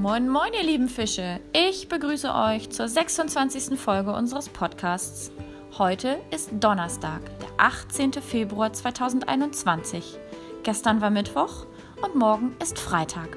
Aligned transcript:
Moin, 0.00 0.30
moin, 0.30 0.50
ihr 0.54 0.62
lieben 0.62 0.88
Fische. 0.88 1.40
Ich 1.52 1.86
begrüße 1.86 2.34
euch 2.34 2.70
zur 2.70 2.88
26. 2.88 3.78
Folge 3.78 4.14
unseres 4.14 4.48
Podcasts. 4.48 5.30
Heute 5.76 6.16
ist 6.30 6.48
Donnerstag, 6.58 7.20
der 7.38 7.50
18. 7.58 8.14
Februar 8.14 8.72
2021. 8.72 10.18
Gestern 10.62 11.02
war 11.02 11.10
Mittwoch 11.10 11.66
und 12.02 12.14
morgen 12.14 12.56
ist 12.62 12.78
Freitag. 12.78 13.36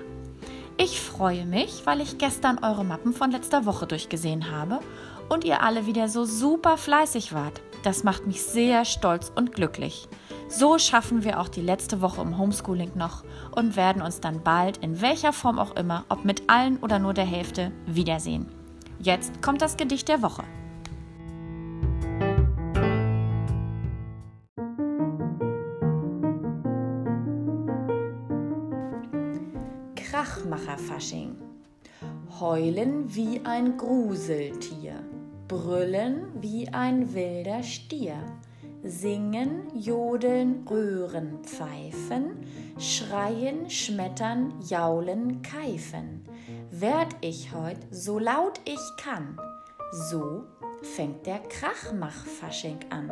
Ich 0.78 1.02
freue 1.02 1.46
mich, 1.46 1.82
weil 1.86 2.00
ich 2.00 2.18
gestern 2.18 2.60
eure 2.64 2.86
Mappen 2.86 3.12
von 3.12 3.32
letzter 3.32 3.66
Woche 3.66 3.86
durchgesehen 3.86 4.50
habe 4.50 4.80
und 5.28 5.44
ihr 5.44 5.64
alle 5.64 5.86
wieder 5.86 6.08
so 6.08 6.24
super 6.24 6.78
fleißig 6.78 7.34
wart. 7.34 7.60
Das 7.84 8.06
macht 8.06 8.26
mich 8.26 8.42
sehr 8.42 8.86
stolz 8.86 9.34
und 9.36 9.52
glücklich. 9.52 10.08
So 10.56 10.78
schaffen 10.78 11.24
wir 11.24 11.40
auch 11.40 11.48
die 11.48 11.64
letzte 11.64 12.00
Woche 12.00 12.22
im 12.22 12.38
Homeschooling 12.38 12.92
noch 12.94 13.24
und 13.56 13.76
werden 13.76 14.04
uns 14.04 14.20
dann 14.20 14.44
bald, 14.44 14.78
in 14.78 15.02
welcher 15.02 15.34
Form 15.34 15.58
auch 15.58 15.76
immer, 15.76 16.06
ob 16.10 16.26
mit 16.26 16.44
allen 16.48 16.78
oder 16.78 17.00
nur 17.00 17.16
der 17.16 17.26
Hälfte, 17.26 17.72
wiedersehen. 17.88 18.46
Jetzt 19.00 19.42
kommt 19.42 19.64
das 19.64 19.78
Gedicht 19.78 20.10
der 20.10 20.22
Woche. 20.22 20.44
Krachmacher-Fasching. 29.96 31.36
Heulen 32.40 33.16
wie 33.16 33.42
ein 33.44 33.76
Gruseltier, 33.76 35.04
brüllen 35.48 36.28
wie 36.40 36.68
ein 36.70 37.16
wilder 37.16 37.64
Stier 37.64 38.18
singen, 38.84 39.68
jodeln, 39.74 40.68
röhren, 40.70 41.40
pfeifen, 41.44 42.46
schreien, 42.78 43.70
schmettern, 43.70 44.54
jaulen, 44.62 45.42
keifen. 45.42 46.26
Werd 46.70 47.16
ich 47.22 47.54
heut 47.54 47.78
so 47.92 48.20
laut 48.20 48.60
ich 48.66 48.82
kann, 48.98 49.38
so 49.92 50.44
fängt 50.82 51.26
der 51.26 51.40
Krachmachfasching 51.40 52.80
an. 52.90 53.12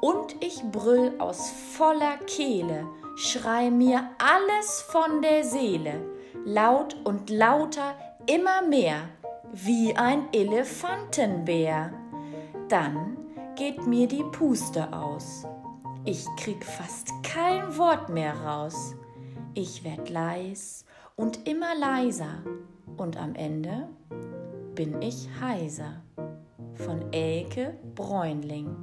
Und 0.00 0.36
ich 0.40 0.62
brüll 0.70 1.12
aus 1.18 1.50
voller 1.76 2.16
Kehle, 2.26 2.86
schrei 3.16 3.70
mir 3.70 4.08
alles 4.18 4.82
von 4.82 5.22
der 5.22 5.44
Seele, 5.44 6.00
laut 6.44 6.96
und 7.04 7.30
lauter, 7.30 7.94
immer 8.26 8.62
mehr, 8.62 9.08
wie 9.52 9.94
ein 9.96 10.28
Elefantenbär. 10.32 11.92
Dann 12.68 13.23
geht 13.56 13.86
mir 13.86 14.08
die 14.08 14.24
Puste 14.32 14.92
aus. 14.92 15.46
Ich 16.04 16.26
krieg 16.36 16.64
fast 16.64 17.08
kein 17.22 17.76
Wort 17.78 18.08
mehr 18.08 18.34
raus. 18.34 18.94
Ich 19.54 19.84
werd 19.84 20.10
leis 20.10 20.84
und 21.16 21.48
immer 21.48 21.74
leiser 21.78 22.42
und 22.96 23.16
am 23.16 23.34
Ende 23.34 23.88
bin 24.74 25.00
ich 25.00 25.28
heiser. 25.40 26.02
Von 26.74 27.12
Elke 27.12 27.78
Bräunling. 27.94 28.74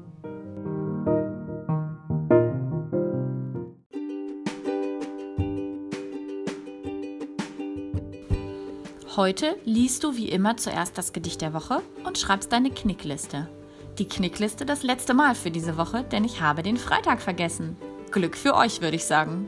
Heute 9.17 9.57
liest 9.65 10.05
du 10.05 10.15
wie 10.15 10.29
immer 10.29 10.55
zuerst 10.55 10.97
das 10.97 11.11
Gedicht 11.11 11.41
der 11.41 11.53
Woche 11.53 11.81
und 12.05 12.17
schreibst 12.17 12.53
deine 12.53 12.71
Knickliste 12.71 13.49
die 13.97 14.07
Knickliste 14.07 14.65
das 14.65 14.83
letzte 14.83 15.13
Mal 15.13 15.35
für 15.35 15.51
diese 15.51 15.77
Woche, 15.77 16.03
denn 16.03 16.23
ich 16.23 16.41
habe 16.41 16.63
den 16.63 16.77
Freitag 16.77 17.21
vergessen. 17.21 17.75
Glück 18.11 18.35
für 18.35 18.55
euch, 18.55 18.81
würde 18.81 18.95
ich 18.95 19.05
sagen. 19.05 19.47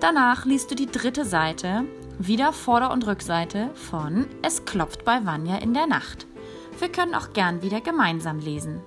Danach 0.00 0.44
liest 0.44 0.70
du 0.70 0.74
die 0.74 0.90
dritte 0.90 1.24
Seite, 1.24 1.84
wieder 2.18 2.52
Vorder- 2.52 2.92
und 2.92 3.06
Rückseite 3.06 3.70
von 3.74 4.26
Es 4.42 4.64
klopft 4.64 5.04
bei 5.04 5.24
Vanya 5.24 5.58
in 5.58 5.74
der 5.74 5.86
Nacht. 5.86 6.26
Wir 6.78 6.88
können 6.88 7.14
auch 7.14 7.32
gern 7.32 7.62
wieder 7.62 7.80
gemeinsam 7.80 8.38
lesen. 8.38 8.80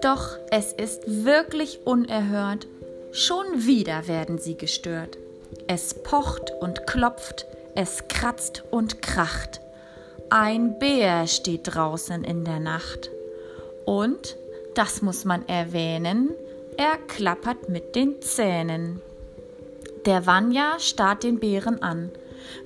Doch 0.00 0.38
es 0.50 0.72
ist 0.72 1.24
wirklich 1.24 1.80
unerhört. 1.84 2.68
Schon 3.12 3.66
wieder 3.66 4.06
werden 4.06 4.38
sie 4.38 4.56
gestört. 4.56 5.18
Es 5.70 5.92
pocht 5.92 6.50
und 6.60 6.86
klopft, 6.86 7.44
es 7.74 8.08
kratzt 8.08 8.64
und 8.70 9.02
kracht. 9.02 9.60
Ein 10.30 10.78
Bär 10.78 11.26
steht 11.26 11.74
draußen 11.74 12.24
in 12.24 12.46
der 12.46 12.58
Nacht. 12.58 13.10
Und, 13.84 14.38
das 14.74 15.02
muss 15.02 15.26
man 15.26 15.46
erwähnen, 15.46 16.30
er 16.78 16.96
klappert 17.06 17.68
mit 17.68 17.94
den 17.94 18.22
Zähnen. 18.22 19.02
Der 20.06 20.24
Vanya 20.24 20.78
starrt 20.78 21.22
den 21.22 21.38
Bären 21.38 21.82
an. 21.82 22.12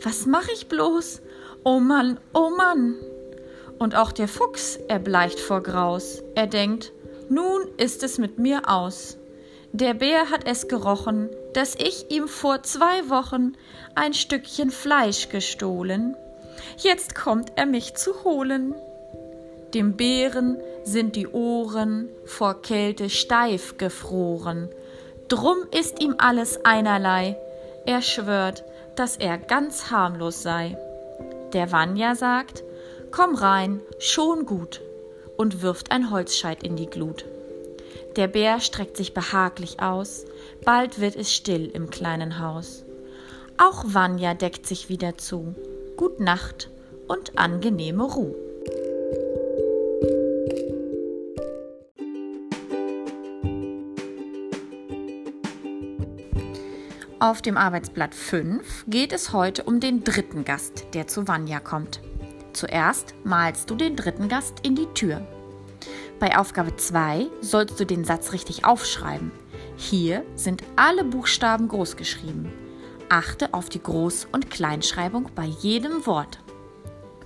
Was 0.05 0.27
mach 0.27 0.47
ich 0.55 0.69
bloß? 0.69 1.23
Oh 1.65 1.81
Mann, 1.81 2.21
oh 2.33 2.51
Mann! 2.57 2.95
Und 3.81 3.97
auch 3.97 4.13
der 4.13 4.29
Fuchs 4.29 4.77
erbleicht 4.87 5.41
vor 5.41 5.61
Graus. 5.61 6.23
Er 6.37 6.47
denkt, 6.47 6.93
nun 7.29 7.63
ist 7.79 8.05
es 8.05 8.19
mit 8.19 8.39
mir 8.39 8.69
aus. 8.69 9.17
Der 9.73 9.95
Bär 9.95 10.31
hat 10.31 10.47
es 10.47 10.69
gerochen, 10.69 11.31
dass 11.55 11.75
ich 11.75 12.11
ihm 12.11 12.29
vor 12.29 12.63
zwei 12.63 13.09
Wochen 13.09 13.53
ein 13.95 14.15
Stückchen 14.15 14.71
Fleisch 14.71 15.29
gestohlen. 15.29 16.17
Jetzt 16.79 17.15
kommt 17.15 17.53
er 17.57 17.67
mich 17.67 17.95
zu 17.95 18.25
holen. 18.25 18.75
Dem 19.75 19.97
Bären 19.97 20.59
sind 20.85 21.17
die 21.17 21.29
Ohren 21.29 22.09
vor 22.25 22.61
Kälte 22.63 23.09
steif 23.09 23.79
gefroren. 23.79 24.69
Drum 25.29 25.59
ist 25.71 26.01
ihm 26.03 26.17
alles 26.19 26.65
einerlei. 26.65 27.37
Er 27.87 28.03
schwört, 28.03 28.65
dass 28.97 29.17
er 29.17 29.39
ganz 29.39 29.91
harmlos 29.91 30.43
sei. 30.43 30.77
Der 31.53 31.73
Vanya 31.73 32.15
sagt, 32.15 32.63
komm 33.11 33.35
rein, 33.35 33.81
schon 33.99 34.47
gut, 34.47 34.81
und 35.37 35.63
wirft 35.63 35.91
ein 35.91 36.11
Holzscheit 36.11 36.63
in 36.63 36.77
die 36.77 36.87
Glut. 36.87 37.25
Der 38.17 38.29
Bär 38.29 38.61
streckt 38.61 38.97
sich 38.97 39.15
behaglich 39.15 39.81
aus, 39.81 40.27
bald 40.65 41.01
wird 41.01 41.17
es 41.17 41.33
still 41.33 41.67
im 41.67 41.91
kleinen 41.91 42.39
Haus. 42.39 42.85
Auch 43.59 43.85
Vanya 43.87 44.35
deckt 44.35 44.67
sich 44.67 44.89
wieder 44.89 45.19
zu. 45.19 45.55
Gut 45.97 46.21
Nacht 46.21 46.71
und 47.09 47.39
angenehme 47.39 48.05
Ruhe. 48.05 48.35
Auf 57.21 57.41
dem 57.41 57.57
Arbeitsblatt 57.57 58.17
5 58.17 58.87
geht 58.89 59.13
es 59.13 59.33
heute 59.33 59.63
um 59.63 59.79
den 59.79 60.03
dritten 60.03 60.45
Gast, 60.45 60.87
der 60.93 61.07
zu 61.07 61.29
Vanya 61.29 61.61
kommt. 61.61 62.01
Zuerst 62.53 63.15
malst 63.23 63.71
du 63.71 63.77
den 63.77 63.95
dritten 63.95 64.29
Gast 64.29 64.55
in 64.65 64.75
die 64.75 64.89
Tür. 64.89 65.25
Bei 66.19 66.37
Aufgabe 66.37 66.77
2 66.77 67.29
sollst 67.41 67.79
du 67.79 67.87
den 67.87 68.05
Satz 68.05 68.33
richtig 68.33 68.65
aufschreiben. 68.65 69.31
Hier 69.91 70.25
sind 70.37 70.63
alle 70.77 71.03
Buchstaben 71.03 71.67
groß 71.67 71.97
geschrieben. 71.97 72.53
Achte 73.09 73.53
auf 73.53 73.69
die 73.69 73.81
Groß- 73.81 74.29
und 74.31 74.49
Kleinschreibung 74.49 75.31
bei 75.35 75.45
jedem 75.45 76.07
Wort. 76.07 76.39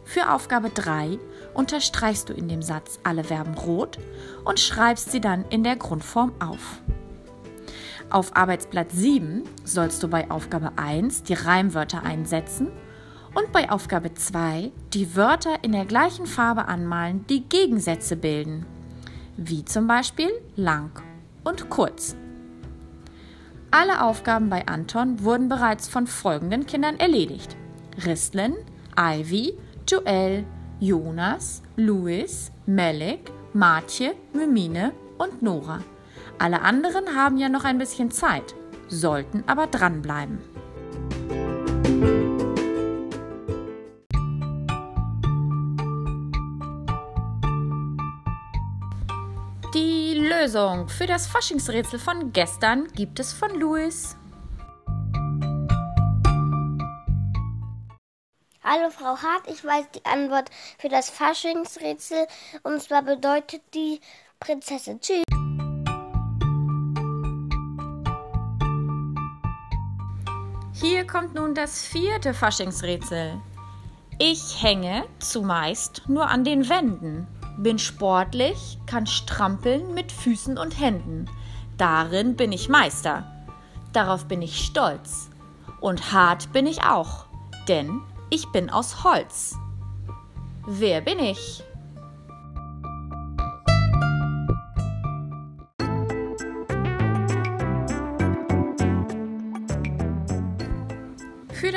Für 0.05 0.33
Aufgabe 0.33 0.71
3 0.71 1.19
unterstreichst 1.53 2.31
du 2.31 2.33
in 2.33 2.49
dem 2.49 2.63
Satz 2.63 2.99
alle 3.03 3.25
Verben 3.25 3.53
rot 3.55 3.99
und 4.45 4.59
schreibst 4.59 5.13
sie 5.13 5.21
dann 5.21 5.45
in 5.51 5.65
der 5.65 5.77
Grundform 5.77 6.33
auf. 6.41 6.81
Auf 8.09 8.35
Arbeitsblatt 8.35 8.91
7 8.91 9.43
sollst 9.65 10.03
du 10.03 10.09
bei 10.09 10.31
Aufgabe 10.31 10.73
1 10.77 11.25
die 11.25 11.35
Reimwörter 11.35 12.05
einsetzen 12.05 12.69
und 13.35 13.53
bei 13.53 13.71
Aufgabe 13.71 14.15
2 14.15 14.73
die 14.95 15.15
Wörter 15.15 15.63
in 15.63 15.73
der 15.73 15.85
gleichen 15.85 16.25
Farbe 16.25 16.69
anmalen, 16.69 17.27
die 17.29 17.43
Gegensätze 17.43 18.17
bilden 18.17 18.65
wie 19.37 19.63
zum 19.67 19.87
Beispiel 19.87 20.31
lang 20.57 21.03
und 21.45 21.69
kurz. 21.69 22.17
Alle 23.79 24.01
Aufgaben 24.01 24.49
bei 24.49 24.67
Anton 24.67 25.23
wurden 25.23 25.51
bereits 25.51 25.87
von 25.87 26.07
folgenden 26.07 26.65
Kindern 26.65 26.99
erledigt. 26.99 27.59
Ristlin, 28.07 28.55
Ivy, 28.99 29.53
Joel, 29.87 30.47
Jonas, 30.81 31.61
Louis, 31.77 32.51
Melek, 32.65 33.31
Martje, 33.53 34.15
Mimine 34.33 34.93
und 35.19 35.43
Nora. 35.43 35.81
Alle 36.39 36.63
anderen 36.63 37.15
haben 37.15 37.37
ja 37.37 37.51
noch 37.51 37.65
ein 37.65 37.77
bisschen 37.77 38.11
Zeit, 38.11 38.55
sollten 38.89 39.45
aber 39.47 39.67
dranbleiben. 39.67 40.39
Lösung 50.47 50.89
für 50.89 51.07
das 51.07 51.27
Faschingsrätsel 51.27 51.99
von 51.99 52.33
gestern 52.33 52.87
gibt 52.93 53.19
es 53.19 53.33
von 53.33 53.59
Louis. 53.59 54.17
Hallo 58.63 58.91
Frau 58.91 59.17
Hart, 59.17 59.49
ich 59.49 59.65
weiß 59.65 59.87
die 59.97 60.05
Antwort 60.05 60.51
für 60.79 60.89
das 60.89 61.11
Faschingsrätsel 61.11 62.29
und 62.63 62.81
zwar 62.81 63.03
bedeutet 63.03 63.61
die 63.75 64.01
Prinzessin. 64.39 65.01
Tschüss. 65.01 65.25
Hier 70.75 71.05
kommt 71.09 71.35
nun 71.35 71.57
das 71.57 71.85
vierte 71.85 72.35
Faschingsrätsel. 72.35 73.41
Ich 74.21 74.63
hänge 74.63 75.07
zumeist 75.19 76.03
nur 76.07 76.29
an 76.29 76.45
den 76.45 76.69
Wänden, 76.69 77.27
bin 77.57 77.79
sportlich, 77.79 78.79
kann 78.87 79.07
strampeln 79.07 79.95
mit 79.95 80.13
Füßen 80.13 80.59
und 80.59 80.79
Händen. 80.79 81.27
Darin 81.79 82.37
bin 82.37 82.53
ich 82.53 82.69
Meister. 82.69 83.25
Darauf 83.93 84.27
bin 84.27 84.43
ich 84.43 84.65
stolz. 84.65 85.31
Und 85.81 86.13
hart 86.13 86.53
bin 86.53 86.67
ich 86.67 86.83
auch, 86.85 87.27
denn 87.69 88.01
ich 88.31 88.51
bin 88.53 88.71
aus 88.71 89.05
Holz. 89.05 89.57
Wer 90.67 91.01
bin 91.01 91.19
ich? 91.19 91.63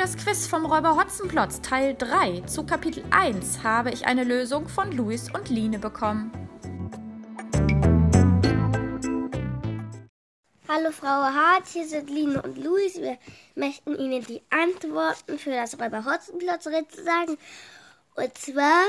Das 0.00 0.16
Quiz 0.16 0.46
vom 0.46 0.64
Räuber 0.64 0.96
Hotzenplotz 0.96 1.60
Teil 1.60 1.94
3 1.94 2.40
zu 2.46 2.64
Kapitel 2.64 3.04
1 3.10 3.62
habe 3.62 3.90
ich 3.90 4.06
eine 4.06 4.24
Lösung 4.24 4.66
von 4.66 4.90
Luis 4.92 5.30
und 5.30 5.50
Line 5.50 5.78
bekommen. 5.78 6.32
Hallo 10.66 10.90
Frau 10.90 11.06
Hart, 11.06 11.66
hier 11.66 11.86
sind 11.86 12.08
Line 12.08 12.40
und 12.40 12.56
Luis. 12.56 12.98
Wir 12.98 13.18
möchten 13.54 13.94
Ihnen 13.94 14.24
die 14.24 14.40
Antworten 14.48 15.38
für 15.38 15.50
das 15.50 15.78
Räuber 15.78 16.02
Hotzenplotz 16.06 16.66
Rätsel 16.68 17.04
sagen. 17.04 17.36
Und 18.14 18.38
zwar 18.38 18.84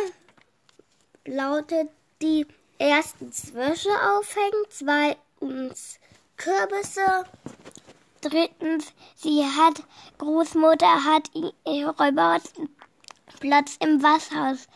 lautet 1.26 1.90
die 2.22 2.48
erstens 2.78 3.54
Wäsche 3.54 3.90
aufhängen, 4.16 4.64
zweitens 4.70 6.00
Kürbisse, 6.38 7.26
drittens 8.22 8.94
sie 9.16 9.44
hat 9.44 9.84
Großmutter 10.18 11.04
hat 11.04 11.30
ihr 11.34 11.88
Räuberplatz 11.88 13.78
im 13.80 14.02
Wasserhaus 14.02 14.68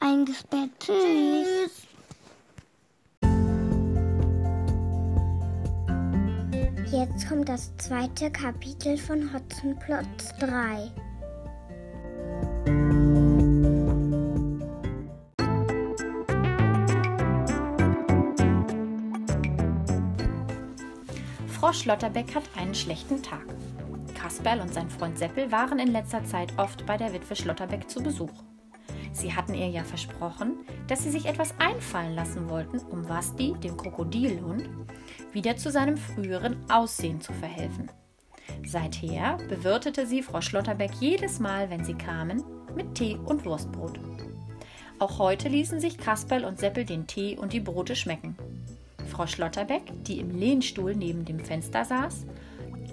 eingesperrt. 0.00 0.70
Tschüss. 0.80 1.88
Jetzt 6.90 7.28
kommt 7.28 7.48
das 7.48 7.76
zweite 7.76 8.30
Kapitel 8.30 8.96
von 8.96 9.32
Hotzenplotz 9.32 10.32
3. 10.40 10.90
Frau 21.68 21.74
Schlotterbeck 21.74 22.34
hat 22.34 22.44
einen 22.56 22.74
schlechten 22.74 23.22
Tag. 23.22 23.44
Kasperl 24.14 24.62
und 24.62 24.72
sein 24.72 24.88
Freund 24.88 25.18
Seppel 25.18 25.52
waren 25.52 25.78
in 25.78 25.92
letzter 25.92 26.24
Zeit 26.24 26.50
oft 26.56 26.86
bei 26.86 26.96
der 26.96 27.12
Witwe 27.12 27.36
Schlotterbeck 27.36 27.90
zu 27.90 28.02
Besuch. 28.02 28.32
Sie 29.12 29.34
hatten 29.34 29.52
ihr 29.52 29.68
ja 29.68 29.84
versprochen, 29.84 30.64
dass 30.86 31.02
sie 31.02 31.10
sich 31.10 31.26
etwas 31.26 31.54
einfallen 31.58 32.14
lassen 32.14 32.48
wollten, 32.48 32.78
um 32.78 33.06
Wasti, 33.10 33.52
dem 33.62 33.76
Krokodilhund, 33.76 34.66
wieder 35.34 35.58
zu 35.58 35.70
seinem 35.70 35.98
früheren 35.98 36.56
Aussehen 36.70 37.20
zu 37.20 37.34
verhelfen. 37.34 37.90
Seither 38.64 39.36
bewirtete 39.50 40.06
sie 40.06 40.22
Frau 40.22 40.40
Schlotterbeck 40.40 40.92
jedes 41.00 41.38
Mal, 41.38 41.68
wenn 41.68 41.84
sie 41.84 41.92
kamen, 41.92 42.42
mit 42.74 42.94
Tee 42.94 43.18
und 43.26 43.44
Wurstbrot. 43.44 44.00
Auch 45.00 45.18
heute 45.18 45.50
ließen 45.50 45.80
sich 45.80 45.98
Kasperl 45.98 46.46
und 46.46 46.58
Seppel 46.58 46.86
den 46.86 47.06
Tee 47.06 47.36
und 47.36 47.52
die 47.52 47.60
Brote 47.60 47.94
schmecken. 47.94 48.38
Frau 49.08 49.26
Schlotterbeck, 49.26 49.92
die 50.04 50.20
im 50.20 50.30
Lehnstuhl 50.30 50.94
neben 50.94 51.24
dem 51.24 51.40
Fenster 51.40 51.84
saß, 51.84 52.26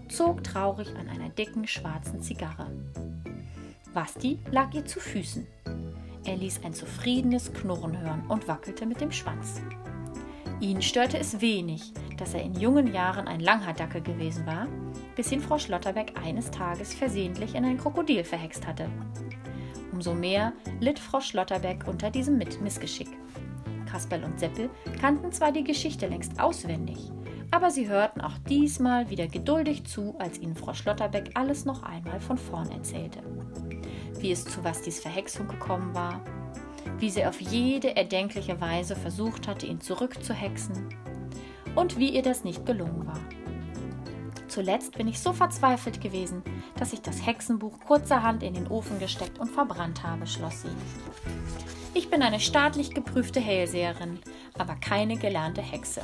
zog 0.10 0.44
traurig 0.44 0.90
an 0.96 1.08
einer 1.10 1.30
dicken 1.30 1.68
schwarzen 1.68 2.22
Zigarre. 2.22 2.72
Basti 3.94 4.40
lag 4.52 4.74
ihr 4.74 4.86
zu 4.86 5.00
Füßen. 5.00 5.46
Er 6.26 6.36
ließ 6.36 6.64
ein 6.64 6.74
zufriedenes 6.74 7.54
Knurren 7.54 8.00
hören 8.00 8.24
und 8.28 8.48
wackelte 8.48 8.86
mit 8.86 9.00
dem 9.00 9.12
Schwanz. 9.12 9.62
Ihn 10.60 10.82
störte 10.82 11.20
es 11.20 11.42
wenig, 11.42 11.94
dass 12.18 12.34
er 12.34 12.42
in 12.42 12.60
jungen 12.60 12.94
Jahren 12.94 13.28
ein 13.28 13.42
Langhaardackel 13.42 14.02
gewesen 14.02 14.46
war, 14.46 14.68
bis 15.16 15.32
ihn 15.32 15.42
Frau 15.42 15.60
Schlotterbeck 15.60 16.14
eines 16.22 16.50
Tages 16.50 16.94
versehentlich 16.94 17.56
in 17.56 17.66
ein 17.66 17.78
Krokodil 17.78 18.24
verhext 18.24 18.66
hatte. 18.66 18.90
Umso 19.92 20.14
mehr 20.14 20.54
litt 20.80 20.98
Frau 20.98 21.20
Schlotterbeck 21.20 21.88
unter 21.88 22.10
diesem 22.10 22.38
Missgeschick. 22.38 23.10
Kasperl 23.96 24.26
und 24.26 24.38
Seppel 24.38 24.70
kannten 25.00 25.32
zwar 25.32 25.54
die 25.54 25.64
Geschichte 25.64 26.08
längst 26.08 26.38
auswendig, 26.42 26.98
aber 27.50 27.72
sie 27.72 27.88
hörten 27.88 28.20
auch 28.20 28.38
diesmal 28.50 29.10
wieder 29.10 29.26
geduldig 29.26 29.86
zu, 29.86 30.16
als 30.20 30.38
ihnen 30.38 30.58
Frau 30.58 30.74
Schlotterbeck 30.74 31.32
alles 31.36 31.64
noch 31.64 31.82
einmal 31.84 32.20
von 32.20 32.38
vorn 32.38 32.70
erzählte. 32.72 33.20
Wie 34.20 34.34
es 34.34 34.44
zu 34.44 34.66
Wastis 34.66 35.00
Verhexung 35.00 35.48
gekommen 35.48 35.96
war, 35.96 36.20
wie 36.98 37.10
sie 37.10 37.26
auf 37.26 37.40
jede 37.40 37.96
erdenkliche 37.96 38.60
Weise 38.60 38.98
versucht 38.98 39.48
hatte, 39.48 39.66
ihn 39.66 39.80
zurückzuhexen 39.80 40.90
und 41.74 41.98
wie 41.98 42.10
ihr 42.10 42.22
das 42.22 42.44
nicht 42.44 42.66
gelungen 42.66 43.08
war. 43.08 43.22
Zuletzt 44.50 44.98
bin 44.98 45.08
ich 45.08 45.22
so 45.22 45.32
verzweifelt 45.32 46.02
gewesen, 46.02 46.44
dass 46.78 46.92
ich 46.92 47.02
das 47.02 47.26
Hexenbuch 47.26 47.80
kurzerhand 47.80 48.44
in 48.44 48.56
den 48.56 48.68
Ofen 48.68 49.00
gesteckt 49.00 49.40
und 49.40 49.52
verbrannt 49.52 50.04
habe, 50.04 50.28
schloss 50.28 50.64
sie. 50.64 51.75
Ich 51.98 52.10
bin 52.10 52.22
eine 52.22 52.42
staatlich 52.42 52.94
geprüfte 52.94 53.40
Hellseherin, 53.40 54.20
aber 54.58 54.76
keine 54.76 55.16
gelernte 55.16 55.62
Hexe. 55.62 56.02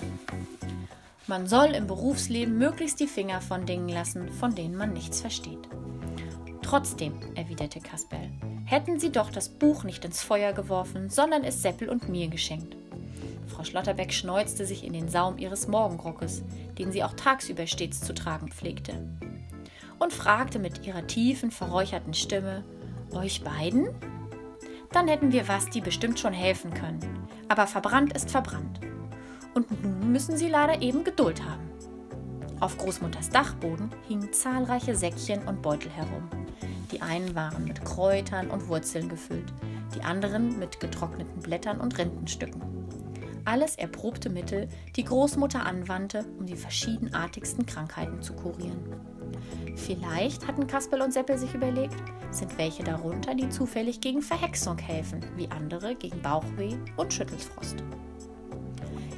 Man 1.28 1.48
soll 1.48 1.72
im 1.72 1.86
Berufsleben 1.86 2.58
möglichst 2.58 3.02
die 3.02 3.08
Finger 3.08 3.42
von 3.42 3.66
Dingen 3.66 3.90
lassen, 3.90 4.32
von 4.32 4.56
denen 4.56 4.78
man 4.78 4.94
nichts 4.94 5.20
versteht. 5.20 5.68
Trotzdem, 6.62 7.20
erwiderte 7.36 7.82
Kasperl, 7.82 8.32
hätten 8.64 9.02
Sie 9.02 9.12
doch 9.12 9.30
das 9.30 9.50
Buch 9.50 9.84
nicht 9.84 10.06
ins 10.06 10.24
Feuer 10.24 10.54
geworfen, 10.54 11.10
sondern 11.10 11.44
es 11.44 11.62
Seppel 11.62 11.90
und 11.90 12.08
mir 12.08 12.30
geschenkt. 12.30 12.78
Frau 13.48 13.66
Schlotterbeck 13.66 14.14
schneuzte 14.14 14.66
sich 14.66 14.86
in 14.86 14.94
den 14.94 15.10
Saum 15.10 15.38
ihres 15.38 15.68
Morgenrockes, 15.68 16.42
den 16.78 16.94
sie 16.94 17.04
auch 17.04 17.14
tagsüber 17.14 17.68
stets 17.68 18.00
zu 18.00 18.14
tragen 18.14 18.48
pflegte, 18.48 18.94
und 20.00 20.14
fragte 20.14 20.58
mit 20.58 20.88
ihrer 20.88 21.06
tiefen, 21.06 21.52
verräucherten 21.52 22.14
Stimme: 22.14 22.64
Euch 23.12 23.44
beiden? 23.44 23.90
Dann 24.94 25.08
hätten 25.08 25.32
wir 25.32 25.48
Wasti 25.48 25.82
bestimmt 25.82 26.20
schon 26.20 26.34
helfen 26.34 26.74
können. 26.74 27.00
Aber 27.48 27.68
verbrannt 27.68 28.14
ist 28.14 28.30
verbrannt. 28.30 28.82
Und 29.54 29.84
nun 29.84 30.12
müssen 30.12 30.38
Sie 30.38 30.48
leider 30.48 30.82
eben 30.82 31.04
Geduld 31.04 31.42
haben. 31.44 31.70
Auf 32.60 32.78
Großmutters 32.78 33.30
Dachboden 33.30 33.90
hingen 34.08 34.32
zahlreiche 34.34 34.96
Säckchen 34.96 35.48
und 35.48 35.62
Beutel 35.62 35.92
herum. 35.92 36.30
Die 36.92 37.02
einen 37.02 37.34
waren 37.36 37.64
mit 37.64 37.84
Kräutern 37.84 38.50
und 38.50 38.68
Wurzeln 38.68 39.10
gefüllt, 39.10 39.52
die 39.96 40.04
anderen 40.04 40.60
mit 40.60 40.80
getrockneten 40.80 41.42
Blättern 41.42 41.80
und 41.80 41.98
Rindenstücken. 41.98 42.62
Alles 43.46 43.76
erprobte 43.76 44.30
Mittel, 44.30 44.70
die 44.96 45.04
Großmutter 45.04 45.66
anwandte, 45.66 46.26
um 46.38 46.46
die 46.46 46.56
verschiedenartigsten 46.56 47.66
Krankheiten 47.66 48.22
zu 48.22 48.34
kurieren. 48.34 48.96
Vielleicht 49.76 50.48
hatten 50.48 50.68
Kasperl 50.68 51.02
und 51.02 51.14
Seppel 51.14 51.38
sich 51.38 51.54
überlegt, 51.54 51.96
sind 52.32 52.58
welche 52.58 52.84
darunter, 52.84 53.36
die 53.36 53.50
zufällig 53.50 54.02
gegen 54.02 54.22
Verhexung 54.22 54.78
helfen, 54.78 55.22
wie 55.36 55.50
andere 55.50 55.96
gegen 55.96 56.22
Bauchweh 56.22 56.76
und 56.98 57.14
Schüttelfrost. 57.14 57.84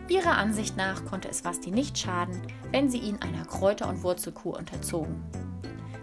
Ihrer 0.10 0.38
Ansicht 0.38 0.77
nach 0.77 1.05
konnte 1.05 1.29
es 1.29 1.41
Basti 1.41 1.72
nicht 1.72 1.98
schaden, 1.98 2.41
wenn 2.72 2.89
sie 2.89 3.00
ihn 3.00 3.17
einer 3.22 3.46
Kräuter- 3.46 3.89
und 3.89 4.03
Wurzelkur 4.03 4.58
unterzogen. 4.58 5.24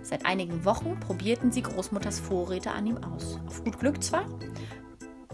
Seit 0.02 0.24
einigen 0.24 0.64
Wochen 0.64 0.98
probierten 0.98 1.52
sie 1.52 1.62
Großmutters 1.62 2.18
Vorräte 2.20 2.72
an 2.72 2.86
ihm 2.86 2.98
aus. 3.04 3.38
Auf 3.46 3.62
gut 3.62 3.78
Glück 3.78 4.02
zwar, 4.02 4.24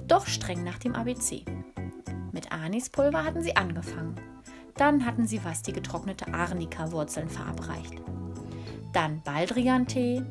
doch 0.07 0.27
streng 0.27 0.65
nach 0.65 0.79
dem 0.79 0.95
ABC. 0.95 1.45
Mit 2.33 2.53
Anispulver 2.53 3.25
hatten 3.25 3.43
sie 3.43 3.57
angefangen. 3.57 4.15
Dann 4.77 5.07
hatten 5.07 5.27
sie 5.27 5.45
was 5.45 5.63
die 5.63 5.73
getrocknete 5.73 6.33
Arnika-Wurzeln 6.35 7.29
verabreicht. 7.29 7.95
Dann 8.97 9.21
Baldrian-Tee, 9.21 10.23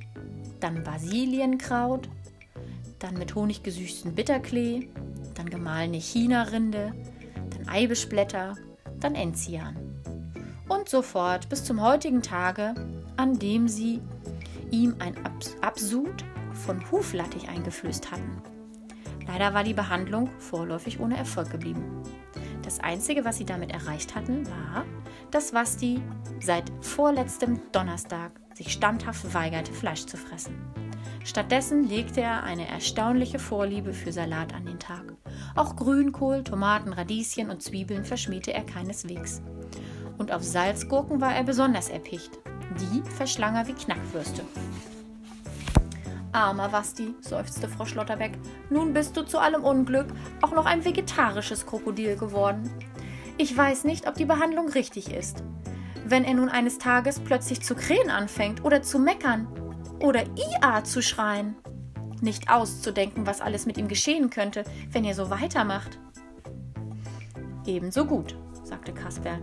dann 0.60 0.84
Basilienkraut, 0.84 2.10
dann 2.98 3.14
mit 3.14 3.36
Honig 3.36 3.62
gesüßten 3.62 4.16
Bitterklee, 4.16 4.90
dann 5.36 5.52
gemahlene 5.52 5.98
China-Rinde, 5.98 6.92
dann 7.52 7.70
Eibischblätter, 7.70 8.56
dann 9.00 9.14
Enzian. 9.14 9.76
Und 10.68 10.90
so 10.90 11.04
fort 11.04 11.48
bis 11.48 11.64
zum 11.64 11.80
heutigen 11.80 12.24
Tage, 12.24 12.74
an 13.18 13.38
dem 13.38 13.68
sie 13.68 14.02
ihm 14.72 14.96
ein 14.98 15.14
Absud 15.62 16.26
von 16.54 16.92
Huflattich 16.92 17.48
eingeflößt 17.48 18.10
hatten. 18.10 18.42
Leider 19.28 19.54
war 19.54 19.64
die 19.64 19.76
Behandlung 19.76 20.28
vorläufig 20.40 21.00
ohne 21.00 21.18
Erfolg 21.18 21.52
geblieben. 21.52 22.02
Das 22.64 22.80
Einzige, 22.80 23.26
was 23.26 23.38
sie 23.38 23.46
damit 23.46 23.72
erreicht 23.72 24.16
hatten, 24.16 24.48
war, 24.48 24.86
dass 25.36 25.54
Wasti 25.54 26.02
seit 26.40 26.72
vorletztem 26.80 27.60
Donnerstag 27.74 28.32
sich 28.54 28.72
standhaft 28.72 29.34
weigerte, 29.34 29.74
Fleisch 29.74 30.06
zu 30.06 30.16
fressen. 30.16 30.56
Stattdessen 31.26 31.90
legte 31.90 32.22
er 32.22 32.44
eine 32.44 32.70
erstaunliche 32.70 33.38
Vorliebe 33.38 33.92
für 33.92 34.14
Salat 34.14 34.54
an 34.54 34.66
den 34.66 34.80
Tag. 34.80 35.14
Auch 35.54 35.76
Grünkohl, 35.76 36.42
Tomaten, 36.46 36.94
Radieschen 36.94 37.50
und 37.50 37.62
Zwiebeln 37.62 38.06
verschmähte 38.06 38.54
er 38.54 38.64
keineswegs. 38.64 39.42
Und 40.18 40.32
auf 40.32 40.42
Salzgurken 40.42 41.20
war 41.20 41.36
er 41.36 41.44
besonders 41.44 41.90
erpicht. 41.90 42.40
Die 42.80 43.02
verschlang 43.18 43.58
er 43.58 43.68
wie 43.68 43.74
Knackwürste. 43.74 44.42
Armer 46.32 46.72
Wasti, 46.72 47.14
seufzte 47.20 47.68
Frau 47.68 47.84
Schlotterbeck, 47.84 48.38
nun 48.70 48.94
bist 48.94 49.18
du 49.18 49.24
zu 49.24 49.40
allem 49.40 49.66
Unglück 49.66 50.08
auch 50.42 50.54
noch 50.54 50.66
ein 50.66 50.86
vegetarisches 50.86 51.66
Krokodil 51.66 52.16
geworden. 52.16 52.72
Ich 53.38 53.56
weiß 53.56 53.84
nicht, 53.84 54.08
ob 54.08 54.16
die 54.16 54.26
Behandlung 54.26 54.70
richtig 54.70 55.12
ist. 55.12 55.44
Wenn 56.06 56.24
er 56.24 56.36
nun 56.36 56.50
eines 56.50 56.78
Tages 56.78 57.20
plötzlich 57.20 57.62
zu 57.62 57.76
krähen 57.76 58.10
anfängt 58.10 58.64
oder 58.64 58.82
zu 58.82 58.98
meckern 58.98 59.48
oder 60.00 60.24
IA 60.38 60.84
zu 60.84 61.02
schreien. 61.02 61.56
Nicht 62.22 62.50
auszudenken, 62.50 63.28
was 63.28 63.42
alles 63.42 63.66
mit 63.66 63.78
ihm 63.78 63.90
geschehen 63.90 64.30
könnte, 64.30 64.64
wenn 64.92 65.04
er 65.04 65.16
so 65.16 65.30
weitermacht. 65.30 66.00
Ebenso 67.66 68.06
gut, 68.06 68.38
sagte 68.64 68.94
Kasper. 68.94 69.40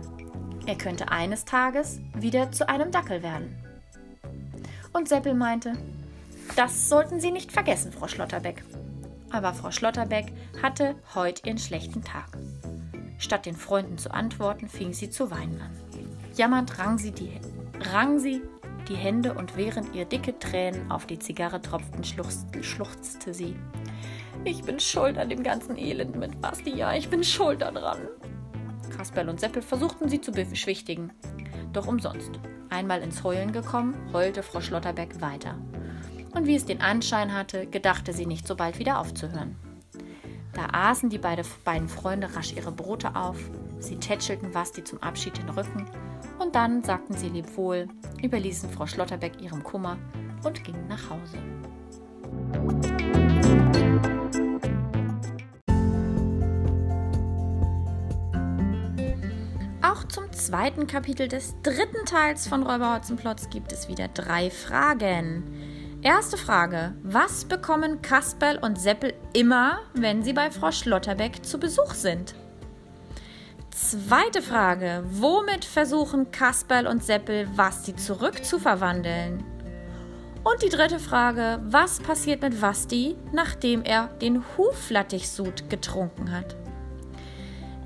Er 0.65 0.75
könnte 0.75 1.11
eines 1.11 1.45
Tages 1.45 1.99
wieder 2.15 2.51
zu 2.51 2.67
einem 2.67 2.89
Dackel 2.89 3.21
werden. 3.21 3.55
Und 4.91 5.07
Seppel 5.07 5.35
meinte, 5.35 5.73
das 6.55 6.89
sollten 6.89 7.19
Sie 7.19 7.31
nicht 7.31 7.51
vergessen, 7.51 7.91
Frau 7.91 8.07
Schlotterbeck. 8.07 8.63
Aber 9.29 9.53
Frau 9.53 9.71
Schlotterbeck 9.71 10.31
hatte 10.61 10.95
heute 11.13 11.47
ihren 11.47 11.57
schlechten 11.57 12.03
Tag. 12.03 12.37
Statt 13.23 13.45
den 13.45 13.55
Freunden 13.55 13.97
zu 13.97 14.13
antworten, 14.13 14.67
fing 14.67 14.91
sie 14.91 15.09
zu 15.09 15.31
weinen 15.31 15.61
an. 15.61 15.71
Jammernd 16.35 16.77
rang 16.77 16.97
sie 16.97 17.11
die, 17.11 17.39
rang 17.93 18.19
sie 18.19 18.41
die 18.89 18.97
Hände 18.97 19.33
und 19.33 19.55
während 19.55 19.95
ihr 19.95 20.03
dicke 20.03 20.37
Tränen 20.37 20.91
auf 20.91 21.05
die 21.05 21.19
Zigarre 21.19 21.61
tropften, 21.61 22.03
schluchzte 22.03 23.33
sie. 23.33 23.55
Ich 24.43 24.63
bin 24.63 24.77
schuld 24.77 25.17
an 25.17 25.29
dem 25.29 25.41
ganzen 25.41 25.77
Elend 25.77 26.17
mit 26.17 26.41
Basti, 26.41 26.75
ja, 26.75 26.93
ich 26.95 27.07
bin 27.07 27.23
schuld 27.23 27.61
daran. 27.61 28.09
Kasperl 28.97 29.29
und 29.29 29.39
Seppel 29.39 29.61
versuchten 29.61 30.09
sie 30.09 30.19
zu 30.19 30.33
beschwichtigen, 30.33 31.13
doch 31.71 31.87
umsonst. 31.87 32.31
Einmal 32.69 33.01
ins 33.01 33.23
Heulen 33.23 33.53
gekommen, 33.53 33.95
heulte 34.11 34.43
Frau 34.43 34.59
Schlotterbeck 34.59 35.21
weiter 35.21 35.55
und 36.33 36.45
wie 36.45 36.55
es 36.55 36.65
den 36.65 36.81
Anschein 36.81 37.33
hatte, 37.33 37.67
gedachte 37.67 38.11
sie 38.11 38.25
nicht 38.25 38.45
so 38.45 38.57
bald 38.57 38.79
wieder 38.79 38.99
aufzuhören. 38.99 39.55
Da 40.53 40.67
aßen 40.71 41.09
die 41.09 41.17
beide, 41.17 41.43
beiden 41.63 41.89
Freunde 41.89 42.35
rasch 42.35 42.53
ihre 42.53 42.71
Brote 42.71 43.15
auf, 43.15 43.37
sie 43.79 43.97
tätschelten 43.97 44.51
Basti 44.51 44.83
zum 44.83 45.01
Abschied 45.01 45.37
den 45.37 45.49
Rücken 45.49 45.85
und 46.39 46.55
dann 46.55 46.83
sagten 46.83 47.15
sie 47.15 47.29
lebwohl, 47.29 47.87
überließen 48.21 48.69
Frau 48.69 48.85
Schlotterbeck 48.85 49.41
ihrem 49.41 49.63
Kummer 49.63 49.97
und 50.43 50.63
gingen 50.63 50.87
nach 50.87 51.09
Hause. 51.09 51.37
Auch 59.81 60.03
zum 60.05 60.31
zweiten 60.33 60.85
Kapitel 60.85 61.27
des 61.27 61.55
dritten 61.63 62.05
Teils 62.05 62.47
von 62.47 62.63
Räuber 62.63 62.95
Hotzenplotz 62.95 63.49
gibt 63.49 63.71
es 63.71 63.87
wieder 63.87 64.07
drei 64.07 64.51
Fragen. 64.51 65.43
Erste 66.03 66.35
Frage. 66.35 66.95
Was 67.01 67.45
bekommen 67.45 68.01
Kasperl 68.01 68.57
und 68.57 68.77
Seppel 68.77 69.13
immer, 69.31 69.79
wenn 69.93 70.21
sie 70.21 70.33
bei 70.33 70.51
Frau 70.51 70.69
Schlotterbeck 70.69 71.45
zu 71.45 71.57
Besuch 71.57 71.93
sind? 71.93 72.35
Zweite 73.71 74.41
Frage. 74.41 75.05
Womit 75.11 75.63
versuchen 75.63 76.29
Kasperl 76.31 76.87
und 76.87 77.05
Seppel, 77.05 77.47
Wasti 77.55 77.95
zurückzuverwandeln? 77.95 79.45
Und 80.43 80.61
die 80.61 80.67
dritte 80.67 80.99
Frage. 80.99 81.61
Was 81.63 82.01
passiert 82.01 82.41
mit 82.41 82.61
Wasti, 82.61 83.15
nachdem 83.31 83.81
er 83.81 84.07
den 84.21 84.43
Huflattichsud 84.57 85.69
getrunken 85.69 86.31
hat? 86.31 86.57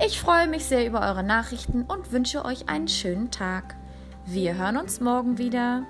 Ich 0.03 0.19
freue 0.19 0.47
mich 0.47 0.65
sehr 0.65 0.88
über 0.88 1.01
eure 1.01 1.24
Nachrichten 1.24 1.83
und 1.83 2.12
wünsche 2.12 2.43
euch 2.45 2.67
einen 2.67 2.88
schönen 2.88 3.29
Tag. 3.29 3.75
Wir 4.25 4.55
hören 4.55 4.77
uns 4.77 5.01
morgen 5.01 5.38
wieder. 5.38 5.83